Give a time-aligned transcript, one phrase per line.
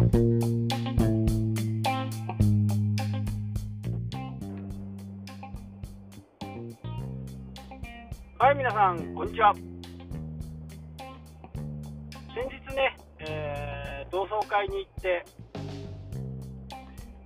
[0.00, 0.06] は
[8.52, 9.52] い、皆さん、こんにちは。
[9.54, 9.62] 先
[12.48, 15.22] 日ね、えー同窓会に行って、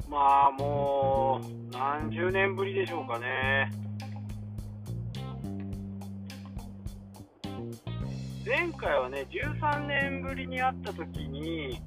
[0.08, 3.70] まあもう何十年ぶりでしょうかね。
[8.44, 11.80] 前回はね、13年ぶりに会った時に、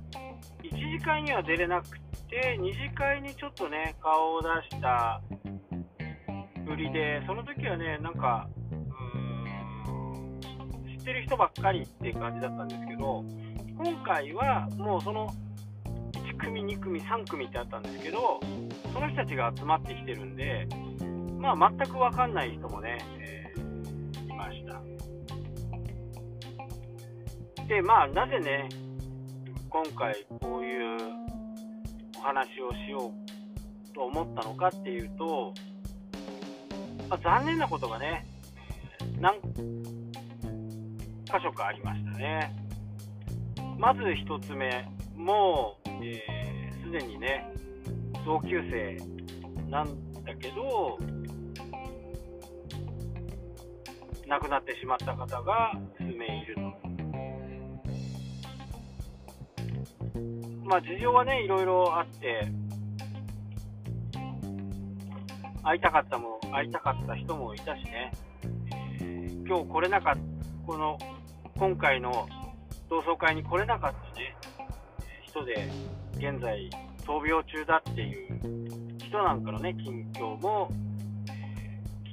[0.63, 5.21] 1次会には出れなくて、2次会にちょっとね、顔を出した
[6.65, 10.39] ぶりで、その時はね、なんか、うん
[10.97, 13.23] 知ってる人ばっかりっていう感じだったんですけど、
[13.77, 15.33] 今回はもうその
[16.13, 18.39] 1組、2組、3組ってあったんですけど、
[18.93, 20.67] その人たちが集まってきてるんで、
[21.37, 24.81] まあ、全く分かんない人もね、えーいました。
[27.67, 28.69] で、まあ、なぜね、
[29.83, 30.97] 今回こういう
[32.17, 35.53] お話をしようと思ったのかっていうと、
[37.07, 38.25] まあ、残念なことがね、
[39.21, 39.35] 何
[41.25, 42.55] 箇所かありましたね。
[43.77, 47.53] まず1つ目、もうすで、えーにね、
[48.25, 48.97] 同級生
[49.69, 49.85] なん
[50.25, 50.97] だけど、
[54.27, 56.96] 亡くなってしまった方が数名いると。
[60.67, 62.45] まあ、事情はね、いろいろあって、
[65.63, 68.11] 会いたかったも会いたかった人もいたしね、
[69.01, 70.19] えー今日来れなかった、
[70.65, 70.97] この
[71.57, 72.27] 今回の
[72.89, 74.35] 同窓会に来れなかったね、
[75.25, 75.69] 人で
[76.15, 76.69] 現在
[77.05, 80.69] 闘病中だっていう人なんかのね、近況も、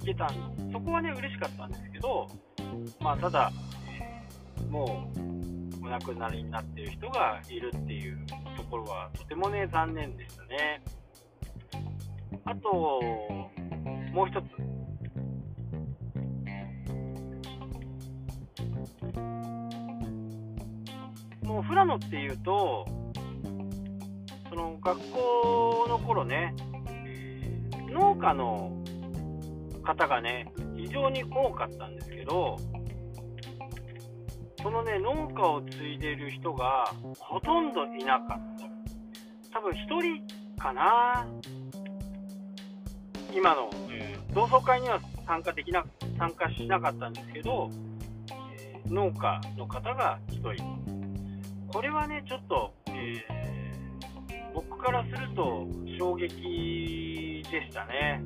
[0.01, 2.29] 聞けたんそこはね、嬉しかったんですけど、
[3.01, 3.51] まあ、ただ、
[4.71, 5.25] もう
[5.85, 8.19] お亡くなりになっている人がいるっていう
[8.65, 10.83] ところはとてもね、残念でしたね。
[12.45, 12.71] あと、
[14.13, 14.45] もう一つ。
[21.47, 22.87] もう富良野っていうと、
[24.49, 26.55] その学校の頃ね、
[27.91, 28.73] 農家の
[29.83, 32.57] 方がね、非常に多かったんですけど、
[34.63, 36.87] そのね、農家を継いでる人が
[37.19, 38.54] ほとんどいなかった。
[39.55, 40.27] 多分一人
[40.59, 41.27] かな。
[43.33, 44.99] 今の、えー同窓会には
[45.29, 45.85] 参加できな、
[46.19, 47.71] 参加しなかったんですけど、
[48.33, 50.55] えー農家の方が一人。
[51.69, 53.45] これはね、ちょっと、えー
[54.53, 55.67] 僕からすると
[55.99, 58.23] 衝撃でしたね。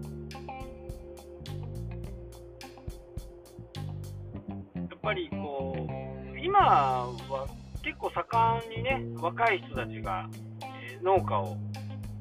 [4.74, 7.46] やっぱりこう、今は
[7.82, 10.28] 結構盛んにね、若い人たちが、
[10.62, 10.67] えー
[11.02, 11.56] 農家を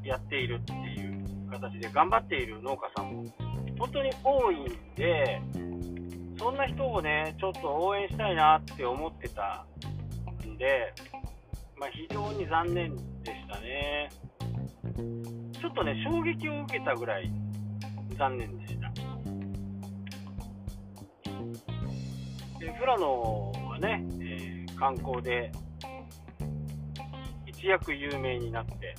[0.04, 3.26] やっているっていう形で頑張っている農家さんも
[3.80, 4.66] 本当に多いん
[4.96, 5.42] で、
[6.38, 9.66] そんな人をね、ちょっと応援したいなって思ってた
[10.46, 10.94] んで、
[11.78, 14.10] まあ、非常に残念でしたね。
[15.60, 17.32] ちょっとね、衝撃を受けたぐらい
[18.18, 18.90] 残念でした。
[22.60, 25.52] で富良野はね、えー観光で
[27.68, 28.96] 躍有名になって、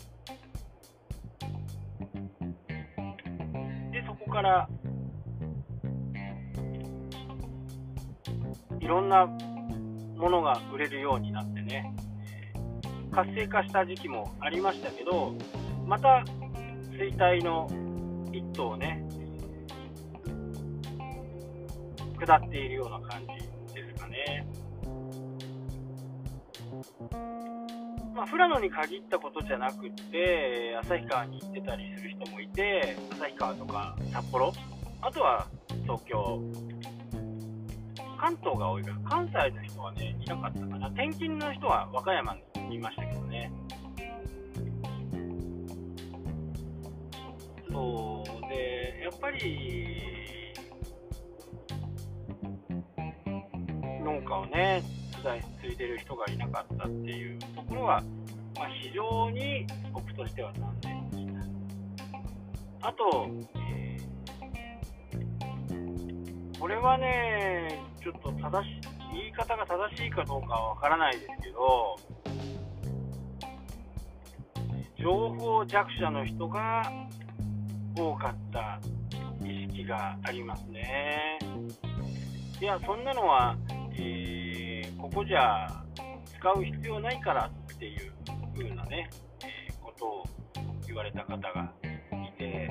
[3.91, 4.69] で、そこから
[8.81, 11.95] いろんなものが売れるようになってね、
[13.13, 15.35] 活性化した時期もありましたけど、
[15.87, 16.25] また
[16.91, 17.69] 衰退の
[18.33, 19.03] 一途をね、
[22.19, 23.23] 下っているような感
[23.71, 24.47] じですかね。
[28.19, 34.53] まあ、富良野に限ったことじゃなくて、旭川に行ってたりする人もいて、旭川とか札幌、
[35.01, 35.47] あとは
[35.85, 36.43] 東京、
[38.19, 40.89] 関東が多いから、関西の人はね、いなかったかな。
[40.89, 42.37] 転勤の人は和歌山
[42.69, 43.53] にいましたけどね。
[47.71, 50.53] そうで、やっぱり、
[54.03, 54.83] 農家をね、
[55.23, 58.03] 継いでる人がいなかったっていうところは、
[58.57, 61.27] まあ、非常に僕としては残念でし
[62.81, 62.89] た。
[62.89, 63.79] あと、えー
[66.59, 68.81] これはね、ちょっと正し
[69.13, 71.97] 言い方が正しいかどうかはわからないですけど、
[74.99, 76.83] 情報弱者の人が
[77.97, 78.81] 多かった
[79.47, 81.39] 意識がありますね。
[82.61, 83.57] いや、そんなのは、
[83.93, 84.68] えー
[84.99, 85.67] ここじゃ
[86.39, 88.13] 使う必要ないからっていう
[88.57, 89.09] 風なね、
[89.45, 90.25] えー、ことを
[90.87, 91.73] 言われた方が
[92.13, 92.71] いて、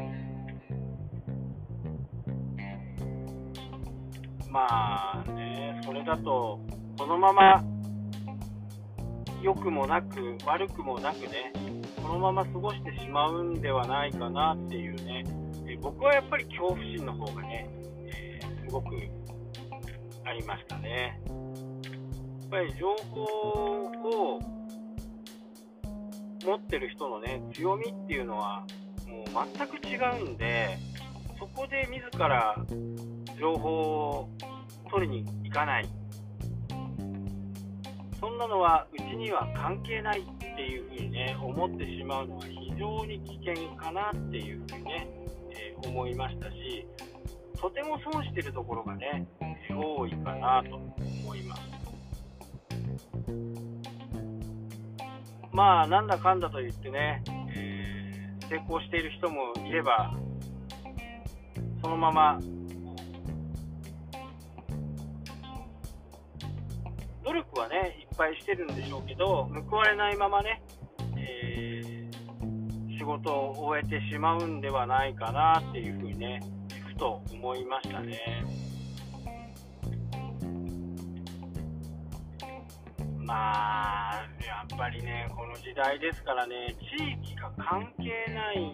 [4.50, 6.60] まあね、それだと、
[6.98, 7.64] このまま
[9.42, 11.54] 良くもなく悪くもなくね、
[12.02, 15.24] このまま過ごしてしまうんではないかなっていうね、
[15.68, 17.70] え僕はやっぱり恐怖心の方がね、
[18.08, 18.88] えー、すごく
[20.26, 21.22] ありましたね。
[22.48, 24.40] っぱり情報を
[26.46, 28.66] 持ってる人のね強みっていうのは
[29.06, 30.78] もう全く違うんで
[31.38, 32.56] そこで自ら
[33.38, 34.30] 情報を
[34.90, 35.90] 取りに行かない。
[38.20, 45.08] そんなのはうちには関係ないっていうふうにね思ってしまうのは非常に危険かなっていうふうにね、
[45.52, 46.88] えー、思いましたし
[47.60, 49.28] とても損してるところがね
[49.70, 51.07] 多いかなと。
[55.58, 57.24] まあなんだかんだと言ってね、
[57.56, 60.14] えー、成功している人もいれば
[61.82, 62.40] そのまま
[67.26, 70.62] 努力はねいっぱいしてるんでしょうけど報われないままね、
[71.18, 76.40] えー、仕事を終えてしまうんではないかなっていうふうにね
[76.88, 78.67] ふと思いましたね。
[83.28, 88.74] まあ、やっぱりね、この時代ですからね、地域が関係ない、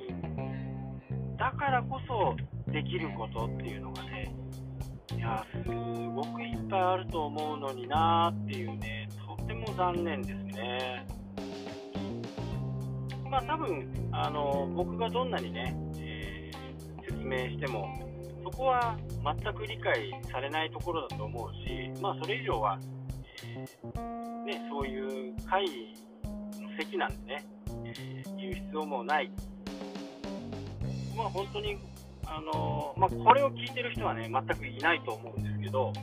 [1.39, 4.31] だからこそできることっていうのがね、
[5.17, 9.09] いや、すごくいっぱいあると思うのになーっていうね、
[9.39, 11.07] とても残念ですね。
[13.27, 17.87] まあ多分、あの、僕がどんなにね、えー、説明しても、
[18.43, 22.77] そこは全く理解されないところだと思うし、まあそれ以上は、
[24.45, 25.65] ね、そういう会
[26.61, 27.45] の席なんでね、
[27.85, 29.31] えー、言う必要もない、
[31.15, 31.77] まあ、本当に、
[32.25, 35.93] あのー、まあ、これを聞いてる人はね、全くいないと思うんですけど、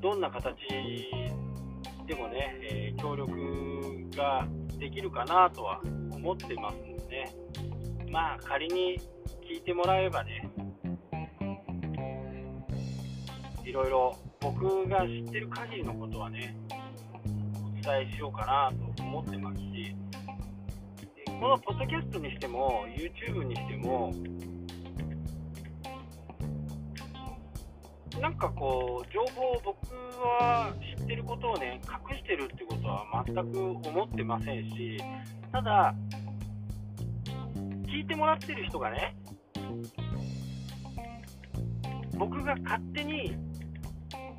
[0.00, 0.54] どんな形
[2.06, 4.46] でもね、えー、協力が
[4.78, 5.80] できるかなとは
[6.12, 7.34] 思ってますのでね、
[8.10, 9.00] まあ、仮に
[9.48, 10.50] 聞いてもらえばね、
[13.64, 16.54] いろいろ僕が知ってる限りのことはね、
[17.64, 19.96] お伝えしようかなと思ってますし、
[21.40, 24.12] このポッドキャストにしても、YouTube にしても、
[28.20, 31.80] なんかこう、情報を僕は知ってることをね、
[32.10, 34.98] 隠してるってことは全く思ってませんし、
[35.50, 35.94] ただ、
[37.86, 39.16] 聞いてもらってる人がね、
[42.18, 43.34] 僕が勝手に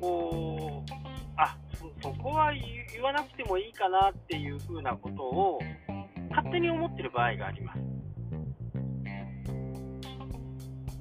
[0.00, 0.92] こう、
[1.36, 1.56] あ
[2.02, 5.58] そこは言わなくてもいいかなっていうふうなことを
[6.30, 7.80] 勝手に思ってる場合があります。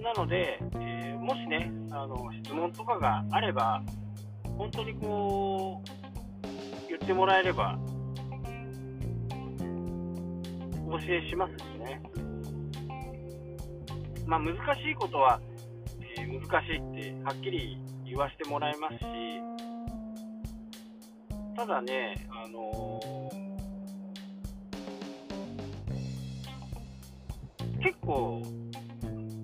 [0.02, 3.82] なので、えー、もしねあの質問とかがあれば
[4.58, 7.80] 本当にこう言ってもらえれば
[10.88, 12.02] お教えしますしね。
[14.28, 15.40] まあ、難しいことは、
[16.18, 19.02] えー、難しいってはっきり言わせてもらいますし、
[21.56, 28.42] ただね、あのー、結構、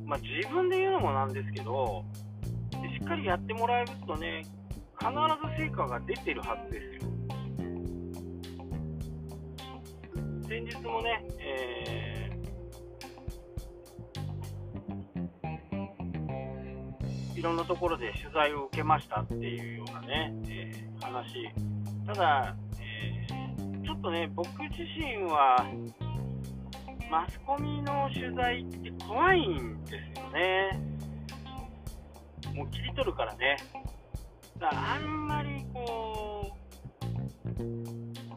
[0.06, 2.06] まあ、自分で言うのもなんですけど、
[2.72, 4.46] しっかりやってもらえるとね、
[5.00, 7.12] 必ず成果が出てるはずですよ。
[10.48, 11.81] 先日もね、えー
[17.41, 21.50] いろんなところで取材を受けましたっていうようなね、えー、話、
[22.05, 23.25] ただ、え、
[23.83, 25.57] ちょっとね、僕自身は、
[27.10, 30.79] マスコミの取材って怖いんですよね。
[32.53, 33.57] もう切り取るからね。
[34.60, 36.55] だからあんまりこ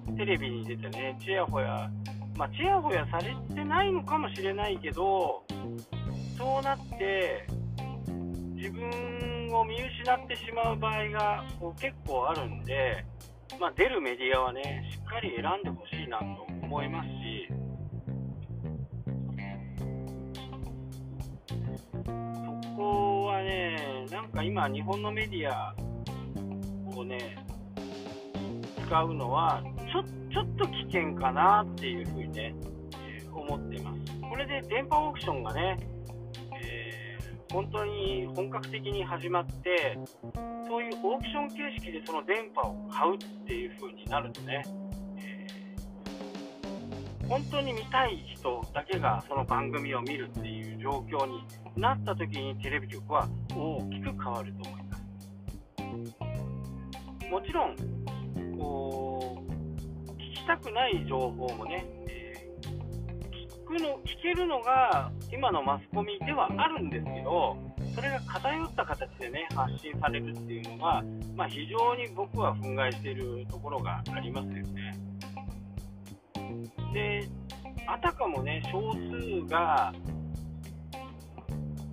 [0.09, 1.91] う、テレビに出てね、ちやほや、
[2.39, 5.43] まあ、ちやほやされてないのかもしれないけど、
[6.39, 7.47] そうなって、
[8.65, 13.05] 自分を見失ってしまう場合がこう結構あるんで、
[13.61, 16.25] まあ、出るメディアはね、しっかり選んでほしいなと
[16.63, 17.47] 思いますし、
[22.07, 25.75] そこはね、なんか今、日本のメディア
[26.97, 27.37] をね、
[28.87, 30.03] 使うのはちょ、
[30.33, 32.55] ちょっと危険かなっていうふうにね、
[33.31, 34.21] 思ってます。
[34.27, 35.77] これで電波オークションがね、
[37.55, 39.97] 本当に本格的に始まって
[40.67, 44.65] そういうオークション形式でその電波を買うっていう風になるとね、
[45.19, 45.47] え
[47.29, 51.45] 本当に見たい人だけがその番組を見るっていう状況に
[51.77, 55.05] なった時にテレビ局は大きく変わると思います。
[57.31, 57.77] もちろん
[58.59, 59.45] こ
[60.09, 62.69] う聞きたくない情報もね、えー、
[63.63, 67.57] 聞くの聞けるのが今のマスコミではあるんですけど
[67.95, 71.03] それが偏った形でね発信されるっていうのが、
[71.37, 74.99] まあ、非常に僕は憤慨しているところがありますよね。
[76.93, 77.29] で
[77.87, 79.93] あたかもね少数が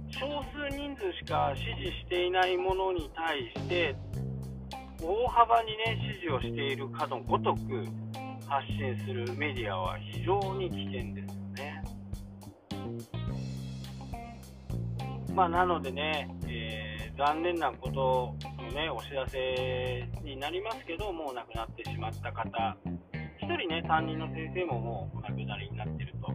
[0.10, 3.96] 少数人数しか支持していないものに対して
[5.02, 7.86] 大幅にね支持をしているかのごとく
[8.48, 11.41] 発信するメディアは非常に危険です
[15.34, 22.78] まあ、なのでね、えー、残念なことのねお知らせになりますけどもう亡くなってしまった方
[23.52, 26.32] 1人ね、担任の先生ももうお亡くなりになってると。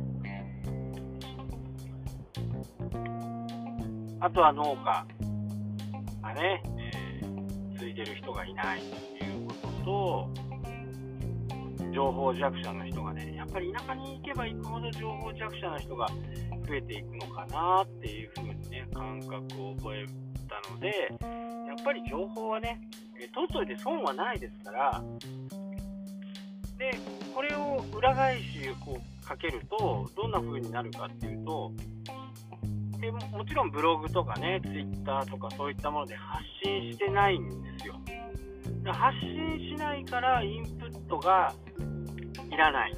[4.19, 5.07] あとは農家
[6.21, 10.29] がね、えー、ついてる人がいないということと、
[11.95, 16.09] 情報弱者の人がね、やっぱり田舎に行けば行くほど情報弱者の人が
[16.69, 18.56] 増えていくのかなっていうふうに、
[18.97, 20.07] 感覚を覚え
[20.49, 20.89] たので、
[21.69, 22.81] やっぱり情報はね、
[23.35, 25.03] 取っといて損はないですから、
[26.79, 26.95] で
[27.35, 28.45] これを裏返し
[28.81, 31.73] こうかけるとどんな風になるかっていうと
[33.01, 37.95] でもちろんブログとかねツイッターとかそういったもので発信してないんですよ。
[38.87, 41.53] 発信しないからインプットが
[42.51, 42.95] いらない。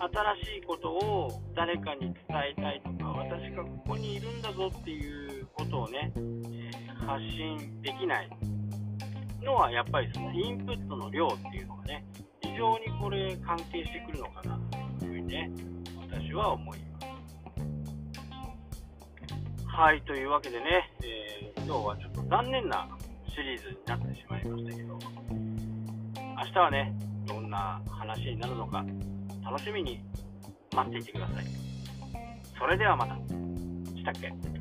[0.00, 2.14] 新しいことを誰かに伝
[2.56, 8.30] えたいとか私がここにいるんだぞっていうことをね、えー、発信できない
[9.42, 12.04] のはやっぱりそのインプットの量っていうのがね
[12.42, 14.60] 非常にこれ関係してくるのかな
[14.98, 15.50] というふうにね
[16.10, 16.88] 私は思います。
[19.66, 20.64] はいというわけでね、
[21.02, 22.88] えー、今日はちょっと残念な
[23.28, 24.98] シリーズになってしまいましたけど
[26.36, 26.94] 明日はね
[27.26, 28.84] どんな話になるのか
[29.50, 29.98] 楽しみに
[30.76, 31.46] 待っていてください。
[32.58, 33.14] それではまた。
[33.14, 34.57] したっけ？